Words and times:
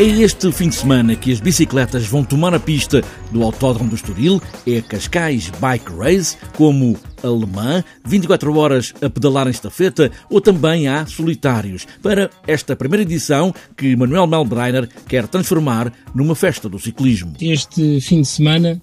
É 0.00 0.02
este 0.02 0.50
fim 0.50 0.70
de 0.70 0.76
semana 0.76 1.14
que 1.14 1.30
as 1.30 1.40
bicicletas 1.40 2.06
vão 2.06 2.24
tomar 2.24 2.54
a 2.54 2.58
pista 2.58 3.04
do 3.30 3.42
Autódromo 3.42 3.90
do 3.90 3.96
Estoril, 3.96 4.40
é 4.66 4.78
a 4.78 4.82
Cascais 4.82 5.52
Bike 5.60 5.92
Race, 5.92 6.38
como 6.56 6.96
alemã, 7.22 7.84
24 8.06 8.56
horas 8.56 8.94
a 9.02 9.10
pedalar 9.10 9.46
em 9.46 9.50
estafeta, 9.50 10.10
ou 10.30 10.40
também 10.40 10.88
há 10.88 11.04
solitários, 11.04 11.86
para 12.02 12.30
esta 12.46 12.74
primeira 12.74 13.02
edição 13.02 13.54
que 13.76 13.94
Manuel 13.94 14.26
Melbreiner 14.26 14.88
quer 15.06 15.28
transformar 15.28 15.92
numa 16.14 16.34
festa 16.34 16.66
do 16.66 16.78
ciclismo. 16.78 17.34
Este 17.38 18.00
fim 18.00 18.22
de 18.22 18.28
semana 18.28 18.80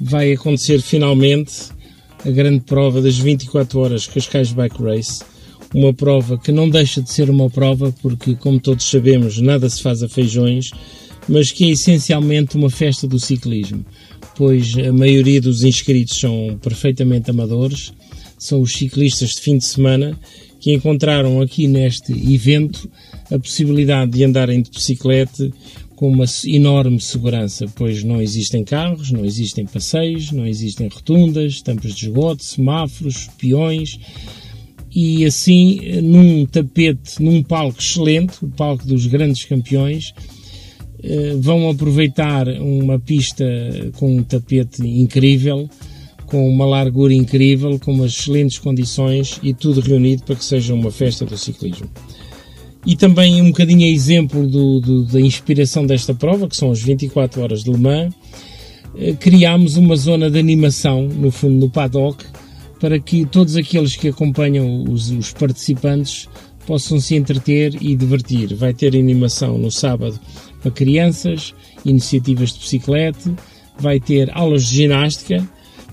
vai 0.00 0.32
acontecer 0.32 0.80
finalmente 0.80 1.70
a 2.24 2.30
grande 2.30 2.60
prova 2.60 3.02
das 3.02 3.18
24 3.18 3.80
horas 3.80 4.06
Cascais 4.06 4.52
Bike 4.52 4.80
Race, 4.80 5.24
uma 5.74 5.92
prova 5.92 6.38
que 6.38 6.52
não 6.52 6.68
deixa 6.68 7.00
de 7.00 7.10
ser 7.10 7.30
uma 7.30 7.48
prova, 7.48 7.94
porque, 8.02 8.34
como 8.34 8.60
todos 8.60 8.88
sabemos, 8.88 9.38
nada 9.38 9.68
se 9.68 9.82
faz 9.82 10.02
a 10.02 10.08
feijões, 10.08 10.70
mas 11.28 11.50
que 11.50 11.64
é 11.64 11.70
essencialmente 11.70 12.56
uma 12.56 12.70
festa 12.70 13.06
do 13.06 13.18
ciclismo, 13.18 13.84
pois 14.36 14.76
a 14.76 14.92
maioria 14.92 15.40
dos 15.40 15.62
inscritos 15.62 16.18
são 16.18 16.58
perfeitamente 16.62 17.30
amadores, 17.30 17.92
são 18.38 18.60
os 18.60 18.72
ciclistas 18.72 19.30
de 19.30 19.40
fim 19.40 19.56
de 19.56 19.64
semana 19.64 20.18
que 20.60 20.72
encontraram 20.72 21.40
aqui 21.40 21.66
neste 21.66 22.12
evento 22.12 22.88
a 23.30 23.38
possibilidade 23.38 24.12
de 24.12 24.24
andarem 24.24 24.62
de 24.62 24.70
bicicleta 24.70 25.50
com 25.96 26.08
uma 26.08 26.24
enorme 26.46 27.00
segurança, 27.00 27.66
pois 27.76 28.02
não 28.02 28.20
existem 28.20 28.64
carros, 28.64 29.12
não 29.12 29.24
existem 29.24 29.64
passeios, 29.64 30.32
não 30.32 30.46
existem 30.46 30.88
rotundas, 30.88 31.62
tampas 31.62 31.94
de 31.94 32.06
esgoto, 32.06 32.44
semáforos, 32.44 33.28
peões, 33.38 33.98
e 34.94 35.24
assim, 35.24 36.00
num 36.02 36.44
tapete, 36.44 37.22
num 37.22 37.42
palco 37.42 37.80
excelente, 37.80 38.44
o 38.44 38.48
palco 38.48 38.86
dos 38.86 39.06
grandes 39.06 39.44
campeões, 39.44 40.12
eh, 41.02 41.34
vão 41.38 41.68
aproveitar 41.70 42.46
uma 42.48 42.98
pista 42.98 43.44
com 43.96 44.18
um 44.18 44.22
tapete 44.22 44.86
incrível, 44.86 45.68
com 46.26 46.48
uma 46.48 46.66
largura 46.66 47.12
incrível, 47.12 47.78
com 47.78 47.92
umas 47.92 48.12
excelentes 48.12 48.58
condições 48.58 49.40
e 49.42 49.52
tudo 49.52 49.80
reunido 49.80 50.22
para 50.24 50.36
que 50.36 50.44
seja 50.44 50.74
uma 50.74 50.90
festa 50.90 51.24
do 51.24 51.36
ciclismo. 51.36 51.88
E 52.84 52.94
também 52.94 53.40
um 53.40 53.46
bocadinho 53.46 53.86
a 53.86 53.90
exemplo 53.90 54.46
do, 54.46 54.80
do, 54.80 55.04
da 55.04 55.20
inspiração 55.20 55.86
desta 55.86 56.14
prova, 56.14 56.48
que 56.48 56.56
são 56.56 56.70
as 56.70 56.82
24 56.82 57.40
horas 57.40 57.64
de 57.64 57.70
Le 57.70 57.78
Mans, 57.78 58.14
eh, 58.96 59.14
criámos 59.14 59.76
uma 59.76 59.96
zona 59.96 60.30
de 60.30 60.38
animação, 60.38 61.08
no 61.08 61.30
fundo, 61.30 61.54
no 61.66 61.70
paddock, 61.70 62.24
para 62.82 62.98
que 62.98 63.24
todos 63.24 63.54
aqueles 63.54 63.94
que 63.94 64.08
acompanham 64.08 64.82
os, 64.82 65.08
os 65.12 65.32
participantes 65.32 66.28
possam 66.66 66.98
se 66.98 67.14
entreter 67.14 67.80
e 67.80 67.94
divertir. 67.94 68.56
Vai 68.56 68.74
ter 68.74 68.96
animação 68.96 69.56
no 69.56 69.70
sábado 69.70 70.18
para 70.60 70.72
crianças, 70.72 71.54
iniciativas 71.84 72.52
de 72.52 72.58
bicicleta, 72.58 73.32
vai 73.78 74.00
ter 74.00 74.36
aulas 74.36 74.64
de 74.64 74.78
ginástica 74.78 75.48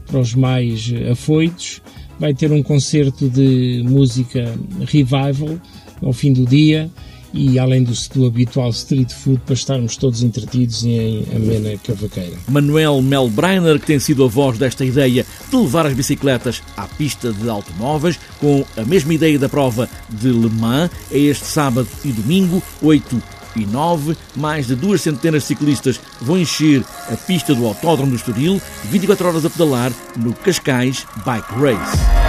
para 0.08 0.20
os 0.20 0.34
mais 0.34 0.92
afoitos, 1.12 1.80
vai 2.20 2.34
ter 2.34 2.52
um 2.52 2.64
concerto 2.64 3.30
de 3.30 3.84
música 3.88 4.52
revival 4.88 5.62
ao 6.02 6.12
fim 6.12 6.34
do 6.34 6.44
dia 6.44 6.90
e 7.34 7.60
além 7.60 7.84
do, 7.84 7.94
do, 8.14 8.26
habitual 8.26 8.70
street 8.70 9.12
food 9.12 9.42
para 9.46 9.54
estarmos 9.54 9.96
todos 9.96 10.24
entretidos 10.24 10.84
em 10.84 11.26
amena 11.36 11.78
cavaqueira. 11.84 12.38
Manuel 12.48 13.02
Melbreiner, 13.02 13.80
que 13.80 13.86
tem 13.86 14.00
sido 14.00 14.24
a 14.24 14.28
voz 14.28 14.58
desta 14.58 14.84
ideia 14.86 15.26
de 15.50 15.56
levar 15.56 15.86
as 15.86 15.94
bicicletas 15.94 16.62
à 16.76 16.88
pista 16.88 17.32
de 17.32 17.50
automóveis, 17.50 18.20
com 18.40 18.66
a 18.78 18.84
mesma 18.84 19.14
ideia 19.14 19.38
da 19.38 19.50
prova 19.50 19.90
de 20.10 20.30
Le 20.30 20.50
Mans, 20.50 20.90
é 21.12 21.18
este 21.18 21.46
sábado 21.46 21.88
e 22.04 22.12
domingo, 22.12 22.62
8 22.82 23.22
e 23.56 23.66
9, 23.66 24.16
mais 24.36 24.68
de 24.68 24.76
duas 24.76 25.02
centenas 25.02 25.44
de 25.44 25.48
ciclistas 25.48 26.00
vão 26.22 26.38
encher 26.38 26.84
a 27.12 27.16
pista 27.16 27.54
do 27.54 27.66
Autódromo 27.66 28.12
do 28.12 28.16
Estoril, 28.16 28.62
24 28.86 29.28
horas 29.28 29.46
a 29.46 29.50
pedalar 29.50 29.92
no 30.16 30.34
Cascais 30.34 31.06
Bike 31.26 31.54
Race. 31.54 32.29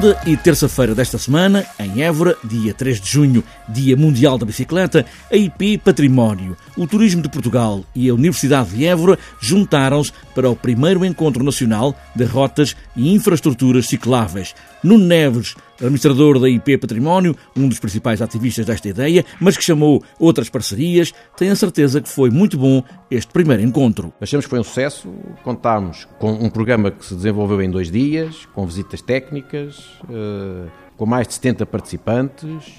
Segunda 0.00 0.18
e 0.24 0.34
terça-feira 0.34 0.94
desta 0.94 1.18
semana, 1.18 1.66
em 1.78 2.02
Évora, 2.02 2.34
dia 2.42 2.72
3 2.72 2.98
de 2.98 3.06
junho, 3.06 3.44
Dia 3.68 3.94
Mundial 3.98 4.38
da 4.38 4.46
Bicicleta, 4.46 5.04
a 5.30 5.36
IP 5.36 5.76
Património, 5.76 6.56
o 6.74 6.86
Turismo 6.86 7.20
de 7.20 7.28
Portugal 7.28 7.84
e 7.94 8.08
a 8.08 8.14
Universidade 8.14 8.70
de 8.70 8.86
Évora 8.86 9.18
juntaram-se 9.42 10.10
para 10.34 10.48
o 10.48 10.56
primeiro 10.56 11.04
encontro 11.04 11.44
nacional 11.44 11.94
de 12.16 12.24
rotas 12.24 12.74
e 12.96 13.12
infraestruturas 13.12 13.88
cicláveis. 13.88 14.54
Nuno 14.82 15.04
Neves, 15.04 15.54
administrador 15.80 16.38
da 16.38 16.48
IP 16.48 16.78
Património, 16.78 17.34
um 17.56 17.68
dos 17.68 17.78
principais 17.78 18.20
ativistas 18.20 18.66
desta 18.66 18.88
ideia, 18.88 19.24
mas 19.40 19.56
que 19.56 19.64
chamou 19.64 20.02
outras 20.18 20.48
parcerias, 20.48 21.12
tem 21.36 21.50
a 21.50 21.56
certeza 21.56 22.00
que 22.00 22.08
foi 22.08 22.30
muito 22.30 22.58
bom 22.58 22.82
este 23.10 23.32
primeiro 23.32 23.62
encontro. 23.62 24.12
Achamos 24.20 24.46
que 24.46 24.50
foi 24.50 24.60
um 24.60 24.64
sucesso, 24.64 25.12
contámos 25.42 26.06
com 26.18 26.32
um 26.32 26.50
programa 26.50 26.90
que 26.90 27.04
se 27.04 27.14
desenvolveu 27.14 27.62
em 27.62 27.70
dois 27.70 27.90
dias, 27.90 28.46
com 28.52 28.66
visitas 28.66 29.00
técnicas, 29.00 29.98
eh, 30.08 30.68
com 30.96 31.06
mais 31.06 31.26
de 31.26 31.34
70 31.34 31.66
participantes, 31.66 32.74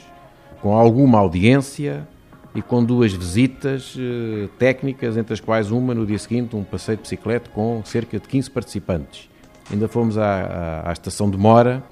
com 0.62 0.76
alguma 0.76 1.18
audiência 1.20 2.08
e 2.54 2.62
com 2.62 2.84
duas 2.84 3.14
visitas 3.14 3.96
eh, 3.98 4.48
técnicas, 4.60 5.18
entre 5.18 5.34
as 5.34 5.40
quais 5.40 5.72
uma 5.72 5.96
no 5.96 6.06
dia 6.06 6.20
seguinte, 6.20 6.56
um 6.56 6.64
passeio 6.64 6.98
de 6.98 7.04
bicicleta 7.04 7.50
com 7.50 7.82
cerca 7.84 8.20
de 8.20 8.28
15 8.28 8.52
participantes. 8.52 9.30
Ainda 9.72 9.88
fomos 9.88 10.18
à, 10.18 10.42
à, 10.84 10.90
à 10.90 10.94
estação 10.94 11.30
de 11.30 11.38
Mora 11.38 11.84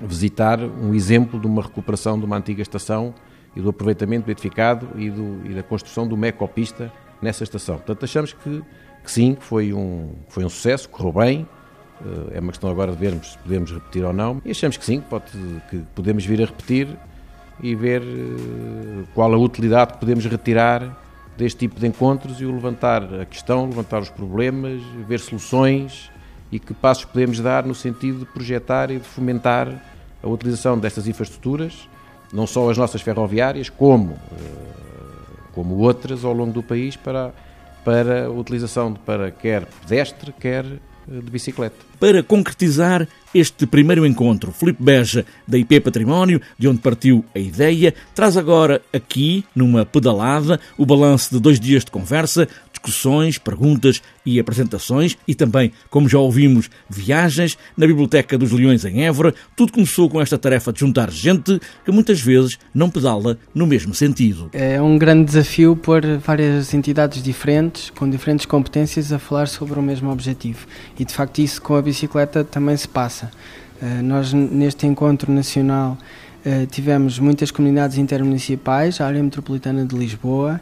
visitar 0.00 0.60
um 0.60 0.94
exemplo 0.94 1.38
de 1.38 1.46
uma 1.46 1.62
recuperação 1.62 2.18
de 2.18 2.24
uma 2.24 2.36
antiga 2.36 2.62
estação 2.62 3.14
e 3.54 3.60
do 3.60 3.70
aproveitamento 3.70 4.26
do 4.26 4.30
edificado 4.30 4.88
e, 4.96 5.10
do, 5.10 5.40
e 5.44 5.54
da 5.54 5.62
construção 5.62 6.06
do 6.06 6.16
mecopista 6.16 6.92
nessa 7.20 7.44
estação. 7.44 7.76
Portanto, 7.76 8.04
achamos 8.04 8.32
que, 8.32 8.62
que 9.04 9.10
sim, 9.10 9.34
que 9.34 9.44
foi 9.44 9.72
um, 9.72 10.10
foi 10.28 10.44
um 10.44 10.48
sucesso, 10.48 10.88
correu 10.88 11.12
bem, 11.12 11.46
eh, 12.04 12.36
é 12.36 12.40
uma 12.40 12.52
questão 12.52 12.70
agora 12.70 12.92
de 12.92 12.98
vermos 12.98 13.32
se 13.32 13.38
podemos 13.38 13.72
repetir 13.72 14.04
ou 14.04 14.12
não, 14.12 14.40
e 14.44 14.50
achamos 14.50 14.76
que 14.76 14.84
sim, 14.84 15.00
pode, 15.00 15.32
que 15.68 15.82
podemos 15.94 16.24
vir 16.24 16.42
a 16.42 16.46
repetir 16.46 16.88
e 17.62 17.74
ver 17.74 18.02
eh, 18.02 19.04
qual 19.14 19.32
a 19.32 19.38
utilidade 19.38 19.94
que 19.94 19.98
podemos 19.98 20.24
retirar 20.24 20.98
deste 21.36 21.58
tipo 21.60 21.78
de 21.80 21.86
encontros 21.86 22.40
e 22.40 22.44
o 22.44 22.52
levantar 22.52 23.02
a 23.20 23.24
questão, 23.24 23.66
levantar 23.66 24.00
os 24.00 24.10
problemas, 24.10 24.82
ver 25.06 25.20
soluções 25.20 26.10
e 26.52 26.58
que 26.58 26.74
passos 26.74 27.04
podemos 27.04 27.40
dar 27.40 27.64
no 27.64 27.74
sentido 27.74 28.20
de 28.20 28.26
projetar 28.26 28.90
e 28.90 28.98
de 28.98 29.06
fomentar 29.06 29.89
a 30.22 30.28
utilização 30.28 30.78
destas 30.78 31.06
infraestruturas, 31.06 31.88
não 32.32 32.46
só 32.46 32.70
as 32.70 32.78
nossas 32.78 33.02
ferroviárias, 33.02 33.68
como, 33.68 34.12
eh, 34.12 35.46
como 35.52 35.76
outras 35.78 36.24
ao 36.24 36.32
longo 36.32 36.52
do 36.52 36.62
país, 36.62 36.96
para, 36.96 37.32
para 37.84 38.26
a 38.26 38.30
utilização 38.30 38.92
de, 38.92 38.98
para 39.00 39.30
quer 39.30 39.66
pedestre, 39.66 40.32
quer 40.32 40.64
eh, 40.64 40.78
de 41.06 41.30
bicicleta. 41.30 41.76
Para 41.98 42.22
concretizar 42.22 43.06
este 43.34 43.66
primeiro 43.66 44.06
encontro, 44.06 44.52
Filipe 44.52 44.82
Beja, 44.82 45.24
da 45.46 45.58
IP 45.58 45.80
Património, 45.80 46.40
de 46.58 46.68
onde 46.68 46.80
partiu 46.80 47.24
a 47.34 47.38
ideia, 47.38 47.94
traz 48.14 48.36
agora 48.36 48.80
aqui, 48.92 49.44
numa 49.54 49.84
pedalada, 49.84 50.60
o 50.78 50.86
balanço 50.86 51.34
de 51.34 51.40
dois 51.40 51.58
dias 51.58 51.84
de 51.84 51.90
conversa, 51.90 52.48
discussões, 52.80 53.38
perguntas 53.38 54.02
e 54.24 54.40
apresentações 54.40 55.16
e 55.26 55.34
também, 55.34 55.72
como 55.88 56.08
já 56.08 56.18
ouvimos, 56.18 56.70
viagens 56.88 57.56
na 57.76 57.86
Biblioteca 57.86 58.36
dos 58.38 58.50
Leões 58.50 58.84
em 58.84 59.04
Évora. 59.04 59.34
Tudo 59.54 59.72
começou 59.72 60.08
com 60.08 60.20
esta 60.20 60.38
tarefa 60.38 60.72
de 60.72 60.80
juntar 60.80 61.10
gente 61.10 61.60
que 61.84 61.92
muitas 61.92 62.20
vezes 62.20 62.58
não 62.74 62.90
pedala 62.90 63.38
no 63.54 63.66
mesmo 63.66 63.94
sentido. 63.94 64.50
É 64.52 64.80
um 64.80 64.98
grande 64.98 65.24
desafio 65.24 65.76
pôr 65.76 66.02
várias 66.18 66.72
entidades 66.74 67.22
diferentes, 67.22 67.90
com 67.90 68.08
diferentes 68.08 68.46
competências, 68.46 69.12
a 69.12 69.18
falar 69.18 69.46
sobre 69.46 69.78
o 69.78 69.82
mesmo 69.82 70.10
objetivo. 70.10 70.66
E 70.98 71.04
de 71.04 71.12
facto, 71.12 71.38
isso 71.40 71.60
com 71.60 71.74
a 71.74 71.82
bicicleta 71.82 72.42
também 72.44 72.76
se 72.76 72.88
passa. 72.88 73.30
Uh, 73.80 74.02
nós, 74.02 74.32
neste 74.32 74.86
encontro 74.86 75.32
nacional, 75.32 75.96
uh, 76.44 76.66
tivemos 76.66 77.18
muitas 77.18 77.50
comunidades 77.50 77.96
intermunicipais, 77.96 79.00
a 79.00 79.06
área 79.06 79.22
metropolitana 79.22 79.84
de 79.86 79.96
Lisboa 79.96 80.60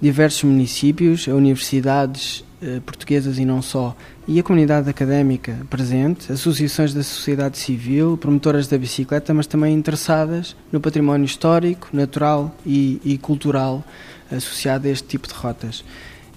diversos 0.00 0.44
municípios, 0.44 1.26
universidades 1.26 2.44
eh, 2.62 2.80
portuguesas 2.84 3.38
e 3.38 3.44
não 3.44 3.60
só, 3.62 3.96
e 4.26 4.38
a 4.38 4.42
comunidade 4.42 4.88
académica 4.88 5.58
presente, 5.68 6.32
associações 6.32 6.94
da 6.94 7.02
sociedade 7.02 7.58
civil, 7.58 8.16
promotoras 8.16 8.68
da 8.68 8.78
bicicleta, 8.78 9.34
mas 9.34 9.46
também 9.46 9.74
interessadas 9.74 10.56
no 10.70 10.80
património 10.80 11.24
histórico, 11.24 11.88
natural 11.92 12.54
e, 12.64 13.00
e 13.04 13.18
cultural 13.18 13.84
associado 14.30 14.86
a 14.86 14.90
este 14.90 15.08
tipo 15.08 15.26
de 15.26 15.34
rotas. 15.34 15.84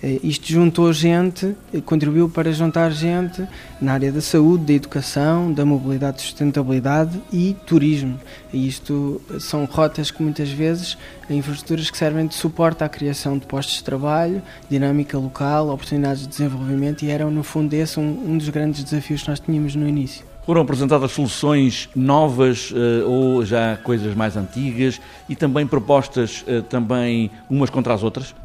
Eh, 0.03 0.19
isto 0.21 0.51
juntou 0.51 0.91
gente, 0.91 1.55
eh, 1.73 1.79
contribuiu 1.79 2.27
para 2.27 2.51
juntar 2.51 2.91
gente 2.91 3.47
na 3.79 3.93
área 3.93 4.11
da 4.11 4.19
saúde, 4.19 4.65
da 4.65 4.73
educação, 4.73 5.53
da 5.53 5.65
mobilidade 5.65 6.21
sustentabilidade 6.21 7.21
e 7.31 7.55
turismo. 7.65 8.19
Isto 8.53 9.21
são 9.39 9.63
rotas 9.63 10.11
que 10.11 10.21
muitas 10.21 10.49
vezes, 10.49 10.97
infraestruturas 11.29 11.89
que 11.89 11.97
servem 11.97 12.27
de 12.27 12.35
suporte 12.35 12.83
à 12.83 12.89
criação 12.89 13.37
de 13.37 13.45
postos 13.45 13.75
de 13.75 13.83
trabalho, 13.85 14.41
dinâmica 14.69 15.17
local, 15.17 15.69
oportunidades 15.69 16.23
de 16.23 16.27
desenvolvimento 16.27 17.03
e 17.03 17.09
eram 17.09 17.31
no 17.31 17.41
fundo 17.41 17.73
esse 17.73 17.97
um, 17.97 18.33
um 18.33 18.37
dos 18.37 18.49
grandes 18.49 18.83
desafios 18.83 19.23
que 19.23 19.29
nós 19.29 19.39
tínhamos 19.39 19.73
no 19.73 19.87
início. 19.87 20.25
Foram 20.45 20.63
apresentadas 20.63 21.13
soluções 21.13 21.87
novas 21.95 22.73
ou 23.07 23.45
já 23.45 23.77
coisas 23.77 24.13
mais 24.13 24.35
antigas 24.35 24.99
e 25.29 25.37
também 25.37 25.65
propostas 25.65 26.43
também 26.67 27.31
umas 27.49 27.69
contra 27.69 27.93
as 27.93 28.03
outras? 28.03 28.35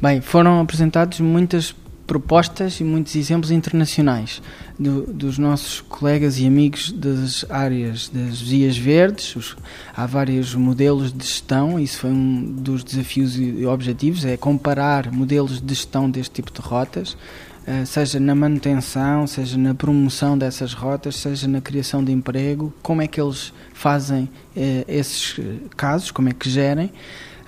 Bem, 0.00 0.20
foram 0.20 0.60
apresentadas 0.60 1.20
muitas 1.20 1.74
propostas 2.06 2.78
e 2.80 2.84
muitos 2.84 3.16
exemplos 3.16 3.50
internacionais 3.50 4.42
do, 4.78 5.02
dos 5.02 5.38
nossos 5.38 5.80
colegas 5.80 6.38
e 6.38 6.46
amigos 6.46 6.92
das 6.92 7.44
áreas 7.50 8.10
das 8.10 8.40
vias 8.40 8.76
verdes. 8.76 9.34
Os, 9.34 9.56
há 9.96 10.04
vários 10.04 10.54
modelos 10.54 11.12
de 11.12 11.24
gestão, 11.24 11.80
isso 11.80 12.00
foi 12.00 12.10
um 12.10 12.42
dos 12.58 12.84
desafios 12.84 13.38
e 13.38 13.64
objetivos, 13.64 14.24
é 14.24 14.36
comparar 14.36 15.10
modelos 15.10 15.60
de 15.60 15.74
gestão 15.74 16.10
deste 16.10 16.34
tipo 16.34 16.52
de 16.52 16.60
rotas, 16.60 17.16
eh, 17.66 17.84
seja 17.86 18.20
na 18.20 18.34
manutenção, 18.34 19.26
seja 19.26 19.56
na 19.56 19.74
promoção 19.74 20.36
dessas 20.36 20.74
rotas, 20.74 21.16
seja 21.16 21.48
na 21.48 21.62
criação 21.62 22.04
de 22.04 22.12
emprego, 22.12 22.72
como 22.82 23.00
é 23.00 23.08
que 23.08 23.20
eles 23.20 23.52
fazem 23.72 24.28
eh, 24.54 24.84
esses 24.86 25.40
casos, 25.74 26.10
como 26.10 26.28
é 26.28 26.32
que 26.32 26.48
gerem. 26.48 26.92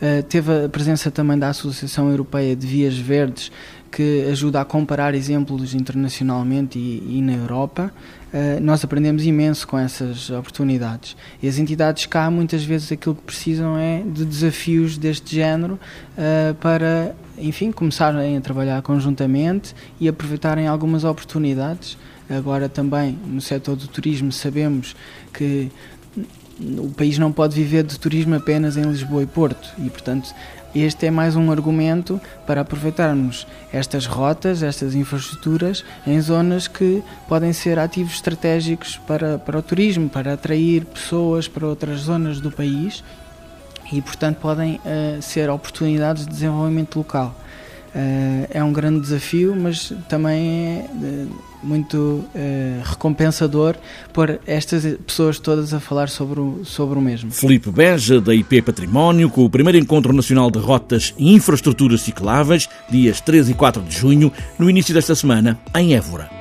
Uh, 0.00 0.22
teve 0.22 0.64
a 0.64 0.68
presença 0.68 1.10
também 1.10 1.36
da 1.36 1.48
Associação 1.48 2.08
Europeia 2.08 2.54
de 2.54 2.66
Vias 2.66 2.96
Verdes, 2.96 3.50
que 3.90 4.26
ajuda 4.30 4.60
a 4.60 4.64
comparar 4.64 5.14
exemplos 5.14 5.74
internacionalmente 5.74 6.78
e, 6.78 7.18
e 7.18 7.20
na 7.20 7.32
Europa. 7.32 7.92
Uh, 8.32 8.60
nós 8.60 8.84
aprendemos 8.84 9.24
imenso 9.24 9.66
com 9.66 9.76
essas 9.76 10.30
oportunidades. 10.30 11.16
E 11.42 11.48
as 11.48 11.58
entidades 11.58 12.06
cá, 12.06 12.30
muitas 12.30 12.62
vezes, 12.62 12.92
aquilo 12.92 13.16
que 13.16 13.22
precisam 13.22 13.76
é 13.76 14.02
de 14.02 14.24
desafios 14.24 14.96
deste 14.96 15.34
género 15.34 15.74
uh, 15.74 16.54
para, 16.56 17.16
enfim, 17.36 17.72
começarem 17.72 18.36
a 18.36 18.40
trabalhar 18.40 18.80
conjuntamente 18.82 19.74
e 19.98 20.06
aproveitarem 20.08 20.68
algumas 20.68 21.02
oportunidades. 21.02 21.98
Agora, 22.30 22.68
também 22.68 23.18
no 23.26 23.40
setor 23.40 23.74
do 23.74 23.88
turismo, 23.88 24.30
sabemos 24.30 24.94
que 25.32 25.70
o 26.60 26.90
país 26.90 27.18
não 27.18 27.30
pode 27.30 27.54
viver 27.54 27.84
de 27.84 27.98
turismo 27.98 28.34
apenas 28.34 28.76
em 28.76 28.82
Lisboa 28.82 29.22
e 29.22 29.26
Porto 29.26 29.72
e, 29.78 29.88
portanto, 29.88 30.34
este 30.74 31.06
é 31.06 31.10
mais 31.10 31.34
um 31.34 31.50
argumento 31.50 32.20
para 32.46 32.60
aproveitarmos 32.60 33.46
estas 33.72 34.06
rotas, 34.06 34.62
estas 34.62 34.94
infraestruturas 34.94 35.84
em 36.06 36.20
zonas 36.20 36.68
que 36.68 37.02
podem 37.26 37.52
ser 37.52 37.78
ativos 37.78 38.14
estratégicos 38.14 38.96
para, 39.06 39.38
para 39.38 39.58
o 39.58 39.62
turismo, 39.62 40.08
para 40.08 40.34
atrair 40.34 40.84
pessoas 40.84 41.48
para 41.48 41.66
outras 41.66 42.00
zonas 42.00 42.40
do 42.40 42.50
país 42.50 43.02
e, 43.90 44.02
portanto, 44.02 44.36
podem 44.36 44.74
uh, 44.76 45.22
ser 45.22 45.48
oportunidades 45.48 46.26
de 46.26 46.30
desenvolvimento 46.30 46.96
local. 46.96 47.34
Uh, 47.98 48.46
é 48.50 48.62
um 48.62 48.72
grande 48.72 49.00
desafio, 49.00 49.56
mas 49.56 49.92
também 50.08 50.46
é 50.46 50.84
uh, 50.88 51.28
muito 51.64 51.96
uh, 51.96 52.24
recompensador 52.84 53.74
por 54.12 54.38
estas 54.46 54.84
pessoas 55.04 55.40
todas 55.40 55.74
a 55.74 55.80
falar 55.80 56.08
sobre 56.08 56.38
o, 56.38 56.64
sobre 56.64 56.96
o 56.96 57.02
mesmo. 57.02 57.32
Felipe 57.32 57.72
Beja, 57.72 58.20
da 58.20 58.32
IP 58.32 58.62
Património, 58.62 59.28
com 59.28 59.44
o 59.44 59.50
primeiro 59.50 59.78
Encontro 59.78 60.12
Nacional 60.12 60.48
de 60.48 60.60
Rotas 60.60 61.12
e 61.18 61.34
Infraestruturas 61.34 62.02
Cicláveis, 62.02 62.68
dias 62.88 63.20
3 63.20 63.48
e 63.48 63.54
4 63.54 63.82
de 63.82 63.96
junho, 63.96 64.32
no 64.56 64.70
início 64.70 64.94
desta 64.94 65.16
semana, 65.16 65.58
em 65.74 65.96
Évora. 65.96 66.37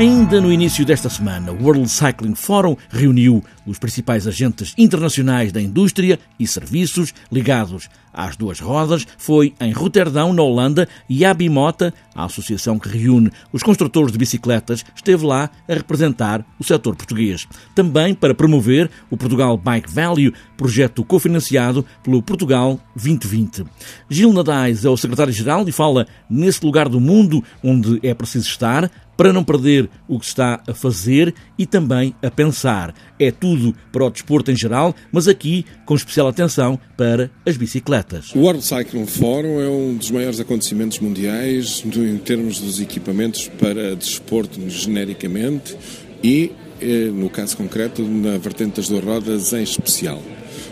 Ainda 0.00 0.40
no 0.40 0.50
início 0.50 0.82
desta 0.82 1.10
semana, 1.10 1.52
o 1.52 1.62
World 1.62 1.86
Cycling 1.86 2.34
Forum 2.34 2.74
reuniu 2.88 3.44
os 3.66 3.78
principais 3.78 4.26
agentes 4.26 4.72
internacionais 4.78 5.52
da 5.52 5.60
indústria 5.60 6.18
e 6.38 6.46
serviços 6.46 7.12
ligados 7.30 7.86
às 8.10 8.34
duas 8.34 8.58
rodas. 8.60 9.06
Foi 9.18 9.52
em 9.60 9.72
Roterdão, 9.72 10.32
na 10.32 10.42
Holanda, 10.42 10.88
e 11.06 11.22
a 11.22 11.34
Bimota, 11.34 11.92
a 12.14 12.24
associação 12.24 12.78
que 12.78 12.88
reúne 12.88 13.30
os 13.52 13.62
construtores 13.62 14.10
de 14.10 14.16
bicicletas, 14.16 14.82
esteve 14.96 15.26
lá 15.26 15.50
a 15.68 15.74
representar 15.74 16.46
o 16.58 16.64
setor 16.64 16.96
português. 16.96 17.46
Também 17.74 18.14
para 18.14 18.34
promover 18.34 18.90
o 19.10 19.18
Portugal 19.18 19.54
Bike 19.58 19.92
Value, 19.92 20.32
projeto 20.56 21.04
cofinanciado 21.04 21.84
pelo 22.02 22.22
Portugal 22.22 22.80
2020. 22.96 23.66
Gil 24.08 24.32
Nadais 24.32 24.82
é 24.82 24.88
o 24.88 24.96
secretário-geral 24.96 25.68
e 25.68 25.72
fala 25.72 26.06
nesse 26.28 26.64
lugar 26.64 26.88
do 26.88 26.98
mundo 26.98 27.44
onde 27.62 28.00
é 28.02 28.14
preciso 28.14 28.48
estar 28.48 28.90
para 29.20 29.34
não 29.34 29.44
perder 29.44 29.86
o 30.08 30.18
que 30.18 30.24
está 30.24 30.62
a 30.66 30.72
fazer 30.72 31.34
e 31.58 31.66
também 31.66 32.14
a 32.22 32.30
pensar. 32.30 32.94
É 33.18 33.30
tudo 33.30 33.76
para 33.92 34.06
o 34.06 34.08
desporto 34.08 34.50
em 34.50 34.56
geral, 34.56 34.94
mas 35.12 35.28
aqui 35.28 35.66
com 35.84 35.94
especial 35.94 36.26
atenção 36.26 36.80
para 36.96 37.30
as 37.44 37.54
bicicletas. 37.54 38.34
O 38.34 38.38
World 38.38 38.64
Cycling 38.64 39.04
Forum 39.04 39.60
é 39.60 39.68
um 39.68 39.94
dos 39.94 40.10
maiores 40.10 40.40
acontecimentos 40.40 41.00
mundiais 41.00 41.84
em 41.84 42.16
termos 42.16 42.60
dos 42.60 42.80
equipamentos 42.80 43.46
para 43.60 43.94
desporto 43.94 44.58
genericamente 44.70 45.76
e, 46.24 46.52
eh, 46.80 47.10
no 47.12 47.28
caso 47.28 47.58
concreto, 47.58 48.00
na 48.00 48.38
vertente 48.38 48.76
das 48.76 48.88
duas 48.88 49.04
rodas 49.04 49.52
em 49.52 49.62
especial. 49.62 50.22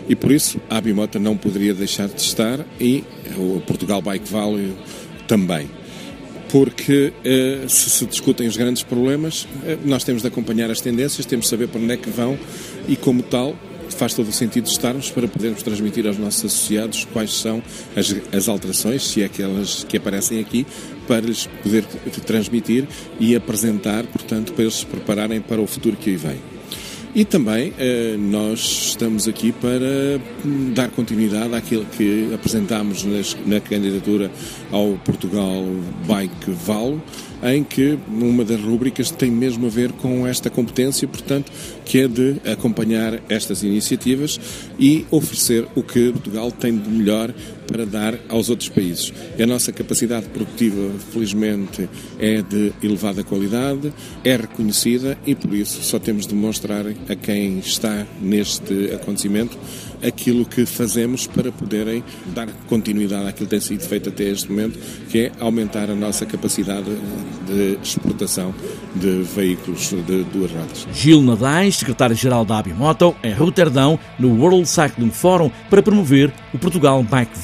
E 0.09 0.15
por 0.15 0.31
isso 0.31 0.59
a 0.71 0.77
Abimota 0.77 1.19
não 1.19 1.37
poderia 1.37 1.75
deixar 1.75 2.07
de 2.07 2.19
estar 2.19 2.65
e 2.81 3.03
o 3.37 3.61
Portugal 3.61 4.01
Bike 4.01 4.27
Value 4.27 4.75
também 5.27 5.69
porque 6.49 7.13
eh, 7.23 7.65
se 7.67 7.89
se 7.89 8.05
discutem 8.05 8.47
os 8.47 8.57
grandes 8.57 8.83
problemas, 8.83 9.47
eh, 9.63 9.77
nós 9.85 10.03
temos 10.03 10.21
de 10.21 10.27
acompanhar 10.27 10.69
as 10.69 10.81
tendências, 10.81 11.25
temos 11.25 11.45
de 11.45 11.49
saber 11.49 11.67
para 11.67 11.79
onde 11.79 11.93
é 11.93 11.97
que 11.97 12.09
vão 12.09 12.37
e, 12.87 12.95
como 12.95 13.21
tal, 13.21 13.55
faz 13.89 14.13
todo 14.13 14.29
o 14.29 14.31
sentido 14.31 14.67
estarmos 14.67 15.11
para 15.11 15.27
podermos 15.27 15.61
transmitir 15.61 16.07
aos 16.07 16.17
nossos 16.17 16.45
associados 16.45 17.05
quais 17.11 17.33
são 17.33 17.61
as, 17.95 18.15
as 18.33 18.47
alterações, 18.47 19.07
se 19.07 19.21
é 19.21 19.25
aquelas 19.25 19.83
que 19.83 19.97
aparecem 19.97 20.39
aqui, 20.39 20.65
para 21.07 21.21
lhes 21.21 21.47
poder 21.63 21.83
transmitir 22.25 22.87
e 23.19 23.35
apresentar, 23.35 24.05
portanto, 24.05 24.53
para 24.53 24.63
eles 24.63 24.75
se 24.75 24.85
prepararem 24.85 25.41
para 25.41 25.61
o 25.61 25.67
futuro 25.67 25.97
que 25.97 26.11
aí 26.11 26.15
vem. 26.15 26.58
E 27.13 27.25
também 27.25 27.73
eh, 27.79 28.15
nós 28.19 28.59
estamos 28.59 29.27
aqui 29.27 29.51
para 29.51 30.21
hum, 30.45 30.73
dar 30.75 30.89
continuidade 30.89 31.55
àquilo 31.55 31.83
que 31.85 32.31
apresentámos 32.33 33.03
na 33.47 33.59
candidatura 33.59 34.29
ao 34.71 34.91
Portugal 35.03 35.65
Bike 36.07 36.51
Valo, 36.51 37.01
em 37.41 37.63
que 37.63 37.97
uma 38.07 38.43
das 38.45 38.61
rubricas 38.61 39.09
tem 39.09 39.31
mesmo 39.31 39.65
a 39.65 39.69
ver 39.69 39.91
com 39.93 40.27
esta 40.27 40.51
competência, 40.51 41.07
portanto, 41.07 41.51
que 41.83 41.99
é 42.01 42.07
de 42.07 42.35
acompanhar 42.51 43.19
estas 43.27 43.63
iniciativas 43.63 44.39
e 44.77 45.05
oferecer 45.09 45.65
o 45.75 45.81
que 45.81 46.11
Portugal 46.11 46.51
tem 46.51 46.77
de 46.77 46.89
melhor 46.89 47.33
para 47.69 47.85
dar 47.85 48.19
aos 48.27 48.49
outros 48.49 48.69
países. 48.69 49.13
A 49.41 49.45
nossa 49.45 49.71
capacidade 49.71 50.27
produtiva, 50.27 50.91
felizmente, 51.11 51.89
é 52.17 52.41
de 52.41 52.73
elevada 52.81 53.23
qualidade, 53.23 53.93
é 54.23 54.35
reconhecida 54.35 55.17
e 55.25 55.35
por 55.35 55.53
isso 55.53 55.81
só 55.83 55.99
temos 55.99 56.25
de 56.25 56.35
mostrar 56.35 56.85
a 56.87 57.15
quem 57.15 57.59
está 57.59 58.05
neste 58.21 58.91
acontecimento 58.93 59.57
aquilo 60.05 60.45
que 60.45 60.65
fazemos 60.65 61.27
para 61.27 61.51
poderem 61.51 62.03
dar 62.27 62.47
continuidade 62.67 63.27
àquilo 63.27 63.47
que 63.47 63.51
tem 63.51 63.59
sido 63.59 63.81
feito 63.81 64.09
até 64.09 64.23
este 64.23 64.49
momento, 64.49 64.79
que 65.09 65.25
é 65.25 65.31
aumentar 65.39 65.89
a 65.89 65.95
nossa 65.95 66.25
capacidade 66.25 66.89
de 67.47 67.77
exportação 67.83 68.53
de 68.95 69.23
veículos 69.23 69.89
de 69.89 70.23
duas 70.25 70.51
rodas. 70.51 70.87
Gil 70.93 71.21
Nadais, 71.21 71.77
secretário-geral 71.77 72.45
da 72.45 72.59
Abimoto, 72.59 73.15
em 73.23 73.33
Roterdão, 73.33 73.99
no 74.17 74.39
World 74.39 74.67
Cycling 74.67 75.11
Forum, 75.11 75.51
para 75.69 75.81
promover 75.81 76.31
o 76.53 76.57
Portugal 76.57 77.03
Bike 77.03 77.37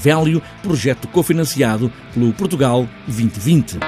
Projeto 0.61 1.07
cofinanciado 1.07 1.91
pelo 2.13 2.31
Portugal 2.33 2.87
2020. 3.07 3.79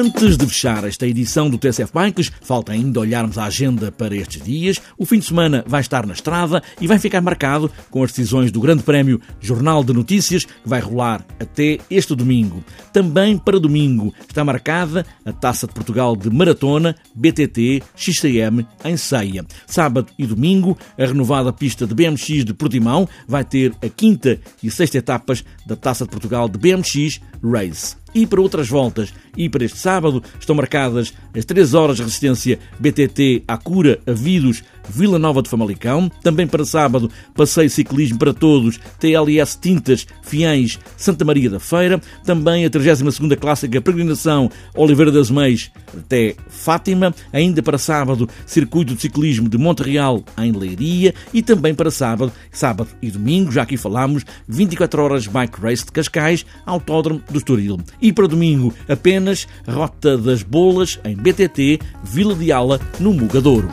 Antes 0.00 0.36
de 0.36 0.46
fechar 0.46 0.84
esta 0.84 1.08
edição 1.08 1.50
do 1.50 1.58
TSF 1.58 1.92
Bikes, 1.92 2.30
falta 2.40 2.70
ainda 2.70 3.00
olharmos 3.00 3.36
a 3.36 3.46
agenda 3.46 3.90
para 3.90 4.14
estes 4.14 4.40
dias. 4.40 4.80
O 4.96 5.04
fim 5.04 5.18
de 5.18 5.24
semana 5.24 5.64
vai 5.66 5.80
estar 5.80 6.06
na 6.06 6.12
estrada 6.12 6.62
e 6.80 6.86
vai 6.86 7.00
ficar 7.00 7.20
marcado 7.20 7.68
com 7.90 8.04
as 8.04 8.12
decisões 8.12 8.52
do 8.52 8.60
Grande 8.60 8.84
Prémio 8.84 9.20
Jornal 9.40 9.82
de 9.82 9.92
Notícias, 9.92 10.44
que 10.44 10.68
vai 10.68 10.78
rolar 10.78 11.26
até 11.40 11.78
este 11.90 12.14
domingo. 12.14 12.62
Também 12.92 13.36
para 13.36 13.58
domingo 13.58 14.14
está 14.28 14.44
marcada 14.44 15.04
a 15.24 15.32
Taça 15.32 15.66
de 15.66 15.74
Portugal 15.74 16.14
de 16.14 16.30
Maratona 16.30 16.94
BTT 17.12 17.82
XCM 17.96 18.64
em 18.84 18.96
Ceia. 18.96 19.44
Sábado 19.66 20.12
e 20.16 20.24
domingo, 20.28 20.78
a 20.96 21.06
renovada 21.06 21.52
pista 21.52 21.88
de 21.88 21.94
BMX 21.96 22.44
de 22.44 22.54
Portimão 22.54 23.08
vai 23.26 23.44
ter 23.44 23.74
a 23.82 23.88
quinta 23.88 24.38
e 24.62 24.70
sexta 24.70 24.98
etapas 24.98 25.44
da 25.66 25.74
Taça 25.74 26.04
de 26.04 26.10
Portugal 26.12 26.48
de 26.48 26.56
BMX 26.56 27.20
Race 27.42 27.96
e 28.14 28.26
para 28.26 28.40
outras 28.40 28.68
voltas. 28.68 29.12
E 29.36 29.48
para 29.48 29.64
este 29.64 29.78
sábado 29.78 30.22
estão 30.38 30.54
marcadas 30.54 31.12
as 31.34 31.44
3 31.44 31.74
horas 31.74 31.96
de 31.96 32.02
resistência 32.02 32.58
BTT 32.78 33.44
à 33.46 33.56
cura 33.56 34.00
a 34.06 34.12
Vidos 34.12 34.62
Vila 34.88 35.18
Nova 35.18 35.42
de 35.42 35.48
Famalicão. 35.48 36.10
Também 36.22 36.46
para 36.46 36.64
sábado, 36.64 37.10
passeio 37.34 37.70
ciclismo 37.70 38.18
para 38.18 38.34
todos, 38.34 38.78
TLS 38.98 39.58
Tintas, 39.60 40.06
Fiães, 40.22 40.78
Santa 40.96 41.24
Maria 41.24 41.50
da 41.50 41.60
Feira. 41.60 42.00
Também 42.24 42.64
a 42.64 42.70
32ª 42.70 43.36
Clássica 43.36 43.80
Peregrinação 43.80 44.50
Oliveira 44.74 45.12
das 45.12 45.30
Meias 45.30 45.70
até 45.96 46.34
Fátima. 46.48 47.14
Ainda 47.32 47.62
para 47.62 47.78
sábado, 47.78 48.28
Circuito 48.46 48.94
de 48.94 49.00
Ciclismo 49.00 49.48
de 49.48 49.58
Monte 49.58 49.82
Real 49.82 50.22
em 50.38 50.52
Leiria. 50.52 51.14
E 51.32 51.42
também 51.42 51.74
para 51.74 51.90
sábado, 51.90 52.32
sábado 52.50 52.90
e 53.00 53.10
domingo, 53.10 53.52
já 53.52 53.62
aqui 53.62 53.76
falámos, 53.76 54.24
24 54.46 55.02
horas 55.02 55.26
Bike 55.26 55.60
Race 55.60 55.84
de 55.84 55.92
Cascais, 55.92 56.44
Autódromo 56.64 57.22
do 57.30 57.38
Estoril. 57.38 57.78
E 58.00 58.12
para 58.12 58.26
domingo, 58.26 58.74
apenas 58.88 59.46
Rota 59.66 60.16
das 60.16 60.42
Bolas 60.42 60.98
em 61.04 61.16
BTT, 61.16 61.80
Vila 62.02 62.34
de 62.34 62.52
Ala, 62.52 62.80
no 62.98 63.12
Mugadouro. 63.12 63.68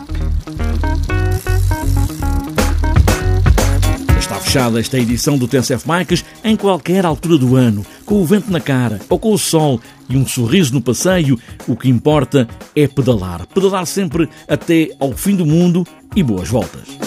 Está 4.35 4.43
fechada 4.43 4.79
esta 4.81 4.99
edição 4.99 5.37
do 5.37 5.47
TSF 5.47 5.87
Bikes 5.87 6.25
em 6.43 6.57
qualquer 6.57 7.05
altura 7.05 7.37
do 7.37 7.55
ano, 7.55 7.85
com 8.05 8.21
o 8.21 8.25
vento 8.25 8.51
na 8.51 8.59
cara 8.59 8.99
ou 9.07 9.17
com 9.17 9.31
o 9.31 9.37
sol 9.37 9.79
e 10.09 10.17
um 10.17 10.27
sorriso 10.27 10.73
no 10.73 10.81
passeio, 10.81 11.39
o 11.65 11.73
que 11.73 11.87
importa 11.87 12.45
é 12.75 12.85
pedalar. 12.85 13.47
Pedalar 13.47 13.85
sempre 13.85 14.27
até 14.45 14.89
ao 14.99 15.13
fim 15.13 15.37
do 15.37 15.45
mundo 15.45 15.87
e 16.13 16.21
boas 16.21 16.49
voltas. 16.49 17.04